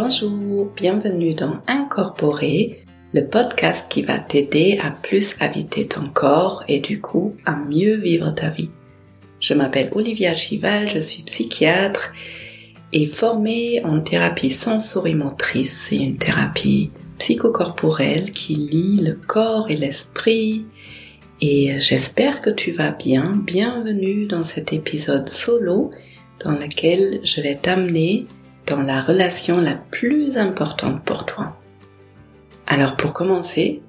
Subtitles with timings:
[0.00, 6.78] Bonjour, bienvenue dans Incorporer, le podcast qui va t'aider à plus habiter ton corps et
[6.78, 8.70] du coup à mieux vivre ta vie.
[9.40, 12.12] Je m'appelle Olivia Chival, je suis psychiatre
[12.92, 15.88] et formée en thérapie sensorimotrice.
[15.88, 20.64] C'est une thérapie psychocorporelle qui lie le corps et l'esprit.
[21.40, 23.34] Et j'espère que tu vas bien.
[23.44, 25.90] Bienvenue dans cet épisode solo
[26.44, 28.26] dans lequel je vais t'amener
[28.68, 31.56] dans la relation la plus importante pour toi.
[32.66, 33.80] Alors pour commencer,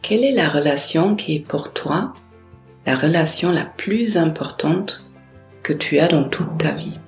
[0.00, 2.14] quelle est la relation qui est pour toi
[2.86, 5.06] la relation la plus importante
[5.62, 6.98] que tu as dans toute ta vie?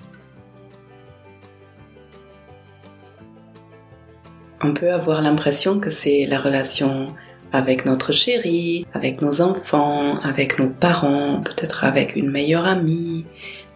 [4.62, 7.14] On peut avoir l'impression que c'est la relation
[7.50, 13.24] avec notre chéri, avec nos enfants, avec nos parents, peut-être avec une meilleure amie,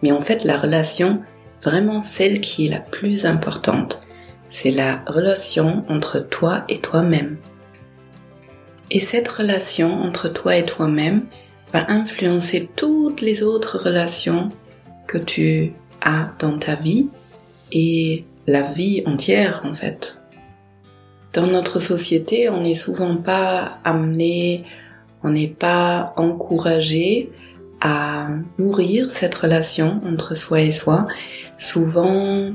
[0.03, 1.23] mais en fait la relation
[1.61, 4.01] vraiment celle qui est la plus importante.
[4.49, 7.37] C'est la relation entre toi et toi-même.
[8.91, 11.25] Et cette relation entre toi et toi-même
[11.73, 14.49] va influencer toutes les autres relations
[15.07, 17.07] que tu as dans ta vie
[17.71, 20.21] et la vie entière en fait.
[21.33, 24.63] Dans notre société, on n'est souvent pas amené,
[25.23, 27.31] on n'est pas encouragé
[27.81, 31.07] à nourrir cette relation entre soi et soi.
[31.57, 32.51] Souvent,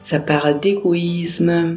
[0.00, 1.76] ça parle d'égoïsme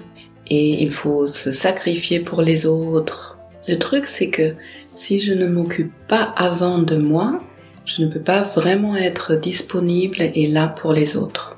[0.50, 3.38] et il faut se sacrifier pour les autres.
[3.67, 4.53] Le truc, c'est que
[4.95, 7.41] si je ne m'occupe pas avant de moi,
[7.86, 11.58] je ne peux pas vraiment être disponible et là pour les autres.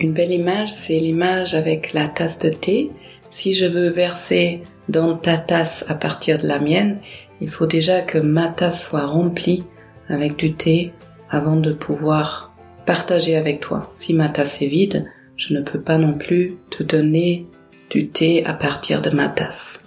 [0.00, 2.90] Une belle image, c'est l'image avec la tasse de thé.
[3.30, 7.00] Si je veux verser dans ta tasse à partir de la mienne,
[7.40, 9.64] il faut déjà que ma tasse soit remplie
[10.08, 10.92] avec du thé
[11.28, 12.54] avant de pouvoir
[12.88, 13.90] partager avec toi.
[13.92, 15.04] Si ma tasse est vide,
[15.36, 17.46] je ne peux pas non plus te donner
[17.90, 19.82] du thé à partir de ma tasse.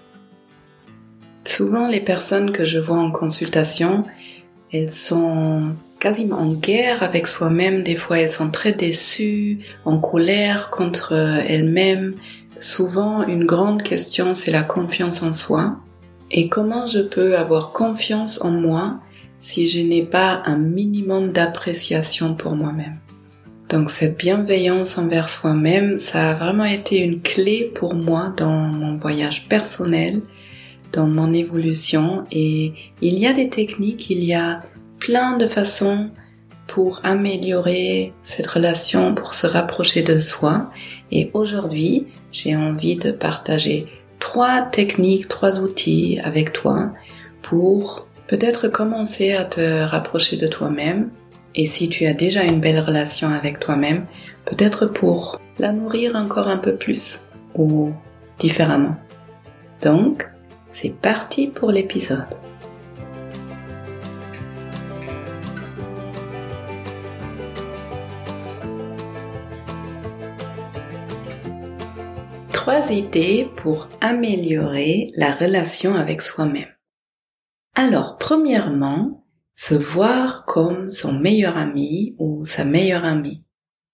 [1.43, 4.05] Souvent, les personnes que je vois en consultation,
[4.71, 7.81] elles sont quasiment en guerre avec soi-même.
[7.81, 12.13] Des fois, elles sont très déçues, en colère contre elles-mêmes.
[12.59, 15.77] Souvent, une grande question, c'est la confiance en soi.
[16.29, 18.99] Et comment je peux avoir confiance en moi
[19.41, 22.99] si je n'ai pas un minimum d'appréciation pour moi-même.
[23.67, 28.97] Donc cette bienveillance envers soi-même, ça a vraiment été une clé pour moi dans mon
[28.97, 30.21] voyage personnel,
[30.93, 34.63] dans mon évolution et il y a des techniques, il y a
[34.99, 36.11] plein de façons
[36.67, 40.69] pour améliorer cette relation, pour se rapprocher de soi.
[41.11, 43.87] Et aujourd'hui, j'ai envie de partager
[44.19, 46.93] trois techniques, trois outils avec toi
[47.41, 51.09] pour peut-être commencer à te rapprocher de toi-même.
[51.53, 54.05] Et si tu as déjà une belle relation avec toi-même,
[54.45, 57.91] peut-être pour la nourrir encore un peu plus ou
[58.39, 58.95] différemment.
[59.81, 60.31] Donc,
[60.69, 62.23] c'est parti pour l'épisode.
[72.53, 76.69] Trois idées pour améliorer la relation avec soi-même.
[77.73, 83.43] Alors, premièrement, se voir comme son meilleur ami ou sa meilleure amie.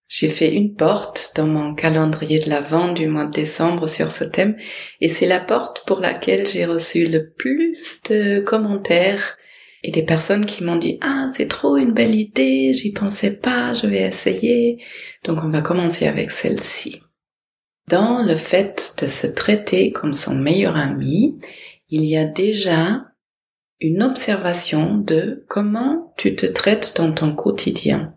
[0.08, 4.24] J'ai fait une porte dans mon calendrier de l'Avent du mois de décembre sur ce
[4.24, 4.56] thème
[5.02, 9.38] et c'est la porte pour laquelle j'ai reçu le plus de commentaires
[9.84, 13.74] et des personnes qui m'ont dit ah c'est trop une belle idée, j'y pensais pas,
[13.74, 14.82] je vais essayer.
[15.26, 17.02] Donc on va commencer avec celle-ci.
[17.90, 21.38] Dans le fait de se traiter comme son meilleur ami,
[21.90, 23.04] il y a déjà
[23.80, 28.16] une observation de comment tu te traites dans ton quotidien,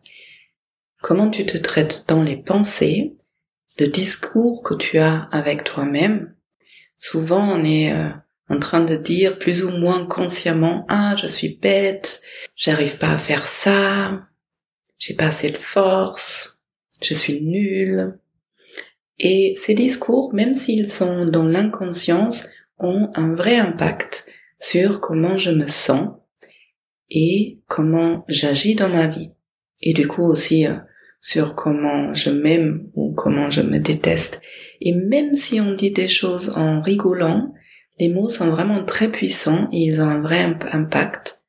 [1.03, 3.17] comment tu te traites dans les pensées,
[3.79, 6.35] le discours que tu as avec toi-même.
[6.97, 8.11] Souvent, on est euh,
[8.49, 12.23] en train de dire plus ou moins consciemment, ah, je suis bête,
[12.57, 14.27] j'arrive pas à faire ça,
[14.99, 16.59] j'ai pas assez de force,
[17.03, 18.19] je suis nul.
[19.19, 22.47] Et ces discours, même s'ils sont dans l'inconscience,
[22.79, 24.31] ont un vrai impact
[24.61, 26.11] sur comment je me sens
[27.11, 29.31] et comment j'agis dans ma vie.
[29.81, 30.77] Et du coup aussi euh,
[31.21, 34.41] sur comment je m'aime ou comment je me déteste.
[34.81, 37.53] Et même si on dit des choses en rigolant,
[37.99, 41.43] les mots sont vraiment très puissants et ils ont un vrai impact.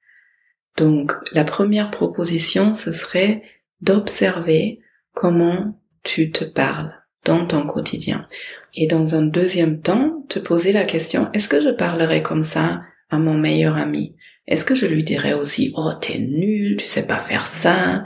[0.77, 3.43] Donc la première proposition, ce serait
[3.81, 4.79] d'observer
[5.13, 6.93] comment tu te parles
[7.25, 8.27] dans ton quotidien.
[8.75, 12.81] Et dans un deuxième temps, te poser la question, est-ce que je parlerai comme ça
[13.11, 14.15] à mon meilleur ami
[14.47, 18.03] Est-ce que je lui dirais aussi "Oh, t'es nul, tu sais pas faire ça"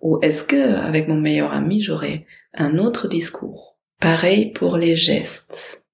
[0.00, 3.76] ou est-ce que avec mon meilleur ami, j'aurais un autre discours?
[4.00, 5.84] Pareil pour les gestes.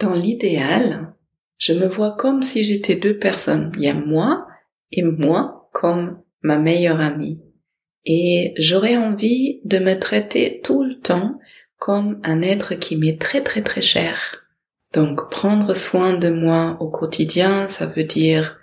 [0.00, 1.14] Dans l'idéal,
[1.58, 3.70] je me vois comme si j'étais deux personnes.
[3.76, 4.46] Il y a moi
[4.92, 7.40] et moi comme ma meilleure amie.
[8.04, 11.38] Et j'aurais envie de me traiter tout le temps
[11.78, 14.43] comme un être qui m'est très très très cher.
[14.94, 18.58] Donc prendre soin de moi au quotidien, ça veut dire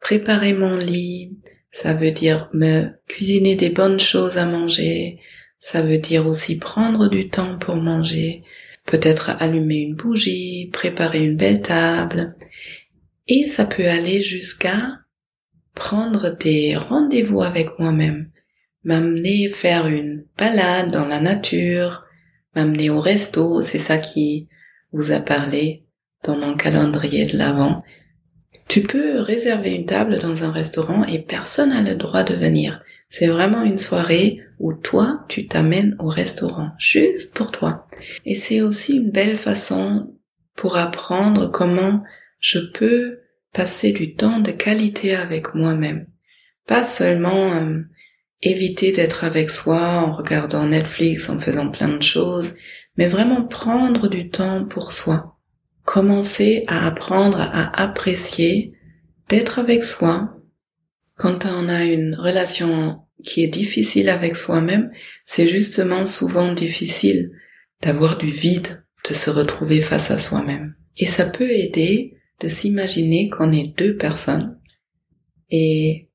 [0.00, 1.36] préparer mon lit,
[1.72, 5.18] ça veut dire me cuisiner des bonnes choses à manger,
[5.58, 8.44] ça veut dire aussi prendre du temps pour manger,
[8.86, 12.36] peut-être allumer une bougie, préparer une belle table.
[13.26, 15.00] Et ça peut aller jusqu'à
[15.74, 18.30] prendre des rendez-vous avec moi-même,
[18.84, 22.04] m'amener faire une balade dans la nature,
[22.54, 24.48] m'amener au resto, c'est ça qui
[24.92, 25.84] vous a parlé
[26.24, 27.82] dans mon calendrier de l'avant.
[28.68, 32.82] Tu peux réserver une table dans un restaurant et personne n'a le droit de venir.
[33.08, 37.88] C'est vraiment une soirée où toi, tu t'amènes au restaurant, juste pour toi.
[38.24, 40.14] Et c'est aussi une belle façon
[40.54, 42.04] pour apprendre comment
[42.38, 43.20] je peux
[43.52, 46.06] passer du temps de qualité avec moi-même.
[46.66, 47.80] Pas seulement euh,
[48.42, 52.54] éviter d'être avec soi en regardant Netflix, en faisant plein de choses,
[53.00, 55.38] mais vraiment prendre du temps pour soi.
[55.86, 58.74] Commencer à apprendre à apprécier
[59.30, 60.36] d'être avec soi.
[61.16, 64.90] Quand on a une relation qui est difficile avec soi-même,
[65.24, 67.30] c'est justement souvent difficile
[67.80, 70.74] d'avoir du vide, de se retrouver face à soi-même.
[70.98, 74.60] Et ça peut aider de s'imaginer qu'on est deux personnes
[75.48, 76.10] et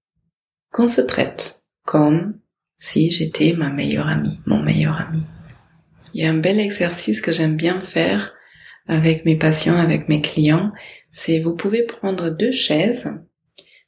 [0.72, 2.40] qu'on se traite comme
[2.78, 5.24] si j'étais ma meilleure amie, mon meilleur ami.
[6.16, 8.34] Il y a un bel exercice que j'aime bien faire
[8.88, 10.72] avec mes patients, avec mes clients,
[11.12, 13.12] c'est vous pouvez prendre deux chaises,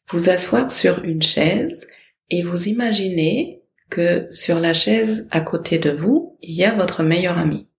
[0.09, 1.87] vous asseoir sur une chaise
[2.29, 7.01] et vous imaginez que sur la chaise à côté de vous, il y a votre
[7.01, 7.69] meilleur ami.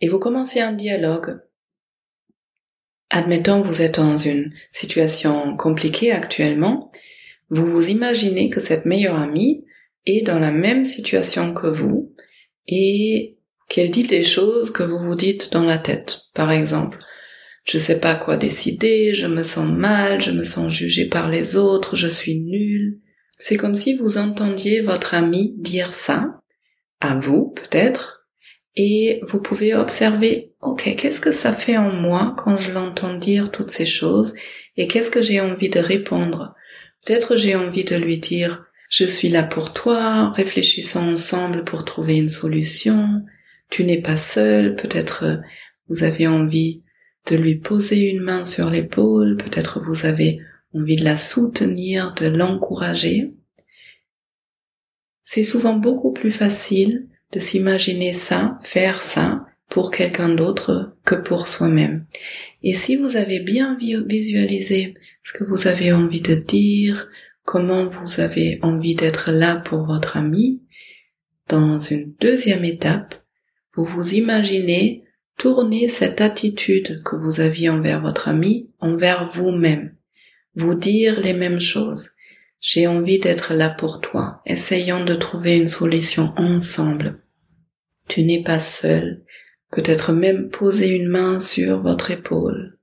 [0.00, 1.40] Et vous commencez un dialogue.
[3.10, 6.92] Admettons, vous êtes dans une situation compliquée actuellement,
[7.50, 9.64] vous vous imaginez que cette meilleure amie
[10.06, 12.14] est dans la même situation que vous
[12.66, 13.38] et
[13.68, 16.22] qu'elle dit des choses que vous vous dites dans la tête.
[16.34, 16.98] Par exemple,
[17.64, 21.56] je sais pas quoi décider, je me sens mal, je me sens jugé par les
[21.56, 23.00] autres, je suis nul.
[23.38, 26.42] C'est comme si vous entendiez votre ami dire ça,
[27.00, 28.26] à vous peut-être,
[28.76, 33.50] et vous pouvez observer, ok, qu'est-ce que ça fait en moi quand je l'entends dire
[33.50, 34.34] toutes ces choses,
[34.76, 36.54] et qu'est-ce que j'ai envie de répondre?
[37.04, 42.18] Peut-être j'ai envie de lui dire, je suis là pour toi, réfléchissons ensemble pour trouver
[42.18, 43.24] une solution,
[43.70, 45.40] tu n'es pas seul, peut-être
[45.88, 46.82] vous avez envie
[47.30, 50.40] de lui poser une main sur l'épaule, peut-être vous avez
[50.74, 53.32] envie de la soutenir, de l'encourager.
[55.24, 61.48] C'est souvent beaucoup plus facile de s'imaginer ça, faire ça pour quelqu'un d'autre que pour
[61.48, 62.04] soi-même.
[62.62, 64.92] Et si vous avez bien visualisé
[65.24, 67.08] ce que vous avez envie de dire,
[67.44, 70.62] comment vous avez envie d'être là pour votre ami,
[71.48, 73.14] dans une deuxième étape,
[73.74, 75.04] vous vous imaginez
[75.36, 79.96] tourner cette attitude que vous aviez envers votre ami envers vous-même.
[80.54, 82.10] Vous dire les mêmes choses.
[82.60, 84.40] J'ai envie d'être là pour toi.
[84.46, 87.20] Essayons de trouver une solution ensemble.
[88.08, 89.24] Tu n'es pas seul.
[89.70, 92.78] Peut-être même poser une main sur votre épaule.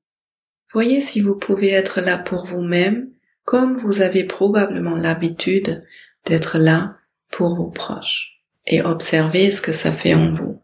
[0.74, 3.10] Voyez si vous pouvez être là pour vous-même
[3.50, 5.84] comme vous avez probablement l'habitude
[6.28, 6.98] d'être là
[7.32, 10.62] pour vos proches et observez ce que ça fait en vous.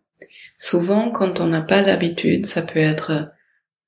[0.59, 3.31] Souvent, quand on n'a pas l'habitude, ça peut être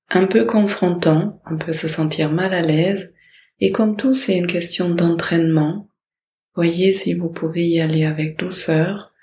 [0.10, 3.14] un peu confrontant, on peut se sentir mal à l'aise,
[3.60, 5.92] et comme tout, c'est une question d'entraînement.
[6.56, 9.14] Voyez si vous pouvez y aller avec douceur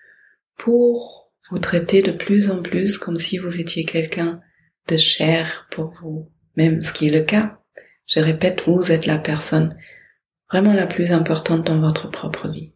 [0.56, 4.40] pour vous traiter de plus en plus comme si vous étiez quelqu'un
[4.86, 7.58] de cher pour vous, même ce qui est le cas.
[8.06, 9.76] Je répète, vous êtes la personne
[10.50, 12.72] vraiment la plus importante dans votre propre vie.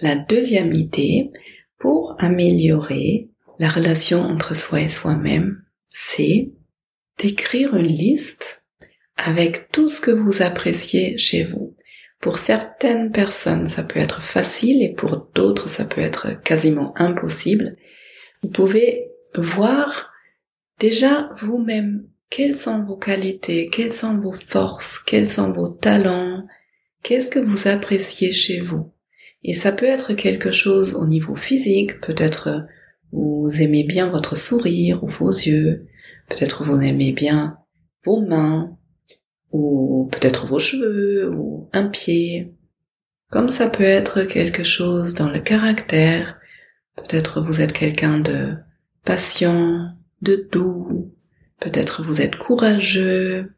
[0.00, 1.30] La deuxième idée,
[1.78, 6.50] pour améliorer la relation entre soi et soi-même, c'est
[7.18, 8.64] d'écrire une liste
[9.16, 11.76] avec tout ce que vous appréciez chez vous.
[12.20, 17.76] Pour certaines personnes, ça peut être facile et pour d'autres, ça peut être quasiment impossible.
[18.42, 20.10] Vous pouvez voir
[20.78, 26.46] déjà vous-même quelles sont vos qualités, quelles sont vos forces, quels sont vos talents,
[27.02, 28.92] qu'est-ce que vous appréciez chez vous?
[29.42, 32.66] Et ça peut être quelque chose au niveau physique, peut-être
[33.12, 35.86] vous aimez bien votre sourire ou vos yeux.
[36.28, 37.58] Peut-être vous aimez bien
[38.04, 38.76] vos mains
[39.52, 42.54] ou peut-être vos cheveux ou un pied.
[43.30, 46.38] Comme ça peut être quelque chose dans le caractère.
[46.96, 48.54] Peut-être vous êtes quelqu'un de
[49.04, 51.12] patient, de doux,
[51.60, 53.52] peut-être vous êtes courageux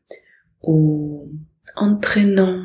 [0.63, 1.31] ou
[1.77, 2.65] entraînant,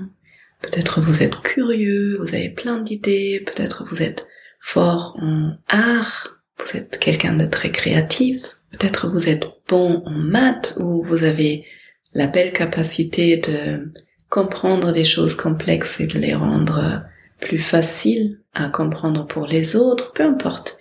[0.61, 4.27] peut-être vous êtes curieux, vous avez plein d'idées, peut-être vous êtes
[4.59, 8.41] fort en art, vous êtes quelqu'un de très créatif,
[8.71, 11.65] peut-être vous êtes bon en maths ou vous avez
[12.13, 13.91] la belle capacité de
[14.29, 17.03] comprendre des choses complexes et de les rendre
[17.39, 20.79] plus faciles à comprendre pour les autres, peu importe.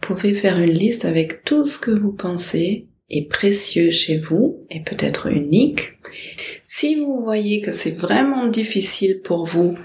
[0.00, 4.66] Vous pouvez faire une liste avec tout ce que vous pensez est précieux chez vous
[4.70, 5.92] et peut-être unique.
[6.62, 9.78] Si vous voyez que c'est vraiment difficile pour vous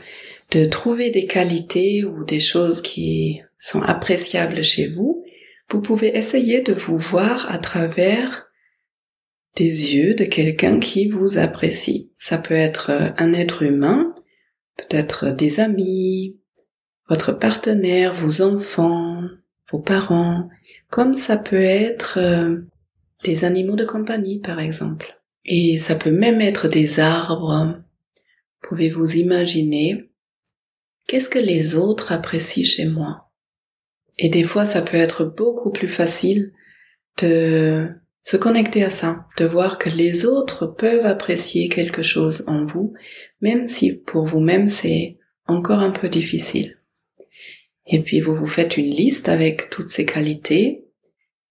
[0.52, 5.24] de trouver des qualités ou des choses qui sont appréciables chez vous,
[5.70, 8.48] vous pouvez essayer de vous voir à travers
[9.56, 12.12] des yeux de quelqu'un qui vous apprécie.
[12.18, 14.14] Ça peut être un être humain,
[14.78, 16.38] peut-être des amis,
[17.08, 19.22] votre partenaire, vos enfants,
[19.72, 20.50] vos parents,
[20.90, 22.58] comme ça peut être euh,
[23.24, 25.20] des animaux de compagnie par exemple.
[25.46, 27.82] Et ça peut même être des arbres.
[28.62, 30.10] Pouvez-vous imaginer
[31.08, 33.32] qu'est-ce que les autres apprécient chez moi?
[34.18, 36.54] Et des fois ça peut être beaucoup plus facile
[37.22, 37.90] de
[38.24, 42.94] se connecter à ça, de voir que les autres peuvent apprécier quelque chose en vous,
[43.42, 46.78] même si pour vous-même c'est encore un peu difficile.
[47.86, 50.86] Et puis vous vous faites une liste avec toutes ces qualités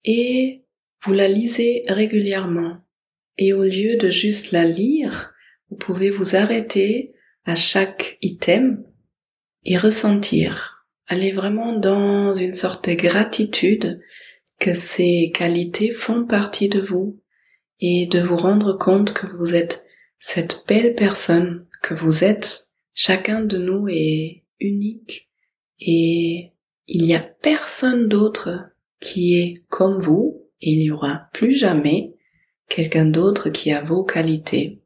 [0.05, 0.62] et
[1.05, 2.79] vous la lisez régulièrement.
[3.39, 5.33] Et au lieu de juste la lire,
[5.71, 8.85] vous pouvez vous arrêter à chaque item
[9.65, 10.87] et ressentir.
[11.07, 14.01] Aller vraiment dans une sorte de gratitude
[14.59, 17.21] que ces qualités font partie de vous
[17.81, 19.85] et de vous rendre compte que vous êtes
[20.19, 22.71] cette belle personne que vous êtes.
[22.95, 25.31] Chacun de nous est unique
[25.81, 26.53] et
[26.87, 32.15] il n'y a personne d'autre qui est comme vous il n'y aura plus jamais
[32.69, 34.81] quelqu'un d'autre qui a vos qualités.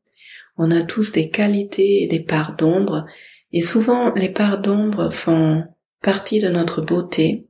[0.56, 3.06] On a tous des qualités et des parts d'ombre
[3.52, 5.64] et souvent les parts d'ombre font
[6.02, 7.46] partie de notre beauté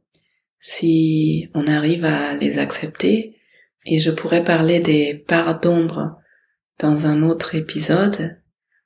[0.60, 3.36] si on arrive à les accepter
[3.84, 6.18] et je pourrais parler des parts d'ombre
[6.80, 8.38] dans un autre épisode.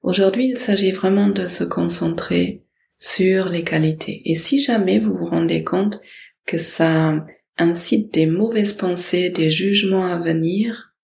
[0.03, 2.63] Aujourd'hui, il s'agit vraiment de se concentrer
[2.99, 4.23] sur les qualités.
[4.27, 6.01] Et si jamais vous vous rendez compte
[6.47, 7.25] que ça
[7.59, 10.95] incite des mauvaises pensées, des jugements à venir,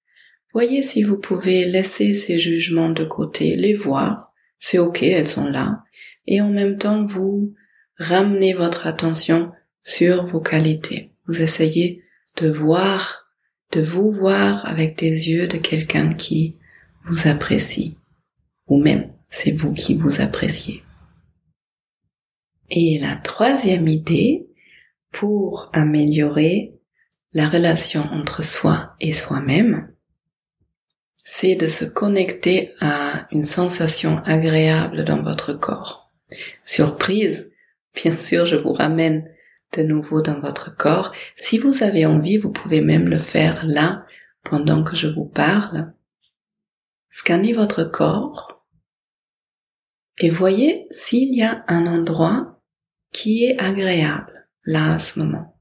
[0.53, 5.47] voyez si vous pouvez laisser ces jugements de côté, les voir, c'est ok, elles sont
[5.47, 5.83] là,
[6.27, 7.55] et en même temps vous
[7.99, 11.13] ramenez votre attention sur vos qualités.
[11.27, 12.03] Vous essayez
[12.37, 13.27] de voir,
[13.73, 16.59] de vous voir avec des yeux de quelqu'un qui
[17.05, 17.97] vous apprécie,
[18.67, 20.83] ou même c'est vous qui vous appréciez.
[22.71, 24.49] Et la troisième idée
[25.19, 26.75] pour améliorer
[27.33, 29.95] la relation entre soi et soi-même,
[31.25, 36.13] c'est de se connecter à une sensation agréable dans votre corps.
[36.67, 37.51] Surprise,
[37.95, 39.27] bien sûr, je vous ramène
[39.75, 41.13] de nouveau dans votre corps.
[41.35, 44.05] Si vous avez envie, vous pouvez même le faire là,
[44.43, 45.95] pendant que je vous parle.
[47.09, 48.67] Scannez votre corps
[50.19, 52.61] et voyez s'il y a un endroit
[53.13, 54.36] qui est agréable
[54.67, 55.59] là à ce moment.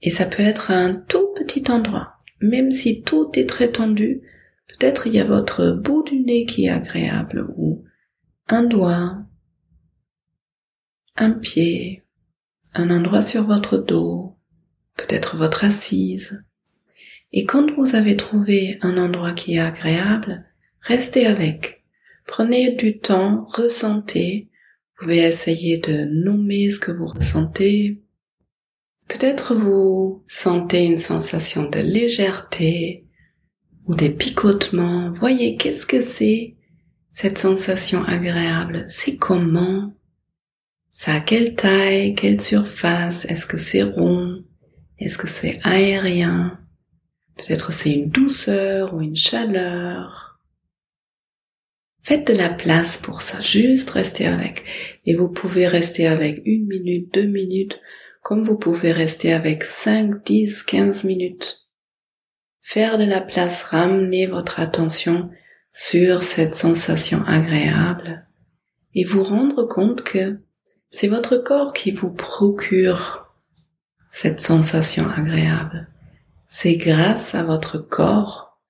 [0.00, 4.22] Et ça peut être un tout petit endroit, même si tout est très tendu,
[4.68, 7.84] peut-être il y a votre bout du nez qui est agréable ou
[8.48, 9.24] un doigt,
[11.16, 12.02] un pied,
[12.74, 14.36] un endroit sur votre dos,
[14.96, 16.44] peut-être votre assise.
[17.32, 20.44] Et quand vous avez trouvé un endroit qui est agréable,
[20.80, 21.84] restez avec.
[22.26, 24.50] Prenez du temps, ressentez
[25.02, 28.00] pouvez essayer de nommer ce que vous ressentez.
[29.08, 33.04] Peut-être vous sentez une sensation de légèreté
[33.86, 35.12] ou des picotements.
[35.12, 36.54] Voyez qu'est-ce que c'est
[37.10, 38.86] cette sensation agréable?
[38.88, 39.92] C'est comment?
[40.92, 43.24] Ça a quelle taille, quelle surface?
[43.24, 44.44] Est-ce que c'est rond?
[44.98, 46.60] Est-ce que c'est aérien?
[47.36, 50.31] Peut-être c'est une douceur ou une chaleur?
[52.02, 54.64] Faites de la place pour ça, juste restez avec.
[55.06, 57.80] Et vous pouvez rester avec une minute, deux minutes,
[58.22, 61.68] comme vous pouvez rester avec cinq, dix, quinze minutes.
[62.60, 65.30] Faire de la place, ramener votre attention
[65.72, 68.26] sur cette sensation agréable
[68.94, 70.40] et vous rendre compte que
[70.90, 73.32] c'est votre corps qui vous procure
[74.10, 75.88] cette sensation agréable.
[76.48, 78.60] C'est grâce à votre corps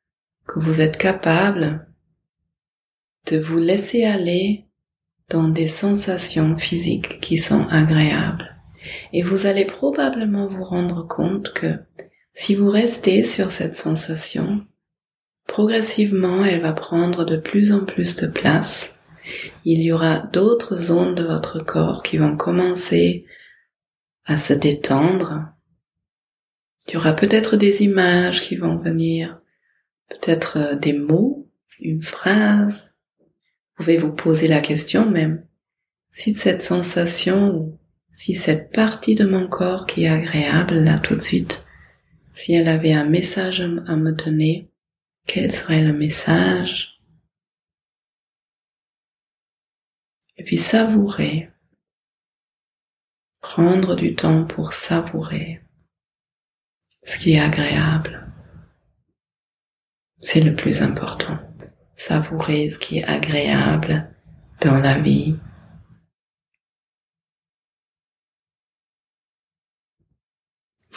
[0.47, 1.87] que vous êtes capable
[3.31, 4.67] de vous laisser aller
[5.29, 8.57] dans des sensations physiques qui sont agréables.
[9.13, 11.79] Et vous allez probablement vous rendre compte que
[12.35, 14.67] si vous restez sur cette sensation,
[15.47, 18.95] progressivement elle va prendre de plus en plus de place.
[19.65, 23.25] Il y aura d'autres zones de votre corps qui vont commencer
[24.25, 25.49] à se détendre.
[26.87, 29.41] Il y aura peut-être des images qui vont venir,
[30.09, 31.49] peut-être euh, des mots,
[31.79, 32.92] une phrase.
[33.75, 35.47] Pouvez vous poser la question même
[36.13, 37.79] si cette sensation ou
[38.13, 41.67] si cette partie de mon corps qui est agréable là tout de suite,
[42.33, 44.71] si elle avait un message à me donner,
[45.27, 47.01] quel serait le message?
[50.37, 51.51] Et puis savourer,
[53.41, 55.63] prendre du temps pour savourer
[57.05, 58.31] ce qui est agréable.
[60.21, 61.39] C'est le plus important.
[62.05, 64.11] Savourer ce qui est agréable
[64.61, 65.37] dans la vie.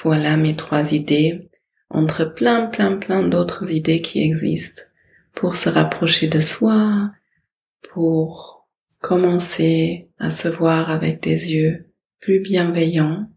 [0.01, 1.51] Voilà mes trois idées,
[1.91, 4.81] entre plein, plein, plein d'autres idées qui existent
[5.35, 7.11] pour se rapprocher de soi,
[7.93, 8.67] pour
[8.99, 13.29] commencer à se voir avec des yeux plus bienveillants,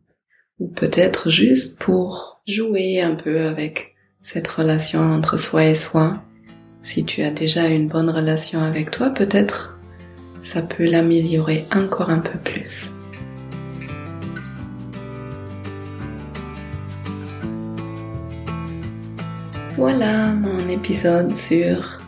[0.59, 6.25] ou peut-être juste pour jouer un peu avec cette relation entre soi et soi.
[6.91, 9.79] Si tu as déjà une bonne relation avec toi, peut-être
[10.43, 12.95] ça peut l'améliorer encore un peu plus.
[19.77, 22.01] Voilà mon épisode sur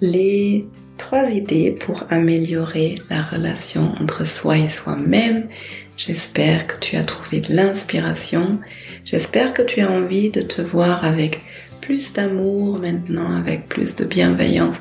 [0.00, 5.48] les trois idées pour améliorer la relation entre soi et soi-même.
[5.96, 8.60] J'espère que tu as trouvé de l'inspiration.
[9.04, 11.42] J'espère que tu as envie de te voir avec
[11.82, 14.80] plus d'amour maintenant, avec plus de bienveillance,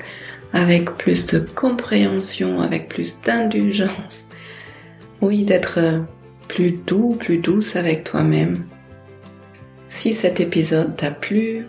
[0.53, 4.29] avec plus de compréhension, avec plus d'indulgence.
[5.19, 5.79] Oui, d'être
[6.47, 8.63] plus doux, plus douce avec toi-même.
[9.89, 11.65] Si cet épisode t'a plu,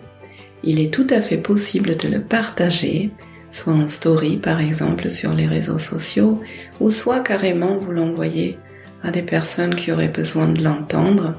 [0.63, 3.11] il est tout à fait possible de le partager,
[3.51, 6.39] soit en story par exemple sur les réseaux sociaux,
[6.79, 8.57] ou soit carrément vous l'envoyer
[9.03, 11.35] à des personnes qui auraient besoin de l'entendre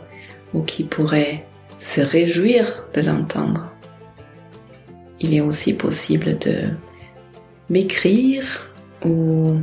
[0.52, 1.46] ou qui pourraient
[1.78, 3.73] se réjouir de l'entendre.
[5.24, 6.64] Il est aussi possible de
[7.70, 8.68] m'écrire
[9.02, 9.54] ou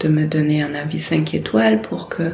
[0.00, 2.32] de me donner un avis 5 étoiles pour que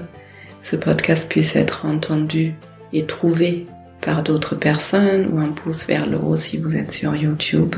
[0.60, 2.54] ce podcast puisse être entendu
[2.92, 3.68] et trouvé
[4.00, 7.76] par d'autres personnes ou un pouce vers le haut si vous êtes sur YouTube.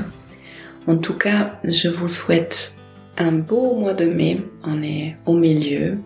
[0.86, 2.74] En tout cas, je vous souhaite
[3.18, 4.40] un beau mois de mai.
[4.64, 5.98] On est au milieu.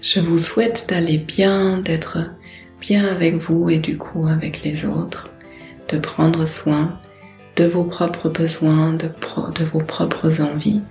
[0.00, 2.18] Je vous souhaite d'aller bien, d'être
[2.80, 5.30] bien avec vous et du coup avec les autres,
[5.88, 6.96] de prendre soin
[7.56, 9.08] de vos propres besoins, de,
[9.64, 10.82] vos propres envies.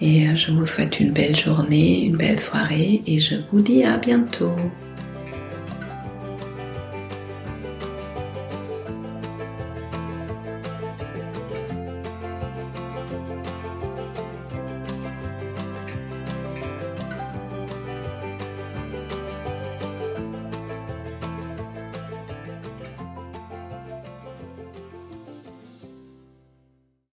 [0.00, 3.96] Et je vous souhaite une belle journée, une belle soirée et je vous dis à
[3.96, 4.54] bientôt.